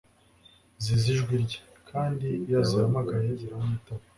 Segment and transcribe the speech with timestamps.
[0.83, 4.03] Zizi ijwi rye, kandi iyo azihamagaye ziramwitaba.